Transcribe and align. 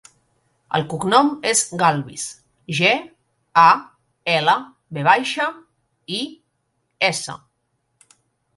El 0.77 0.85
cognom 0.93 1.27
és 1.49 1.59
Galvis: 1.81 2.23
ge, 2.79 2.95
a, 3.65 3.67
ela, 4.37 4.57
ve 4.99 5.05
baixa, 5.11 5.49
i, 6.19 6.21
essa. 7.13 7.39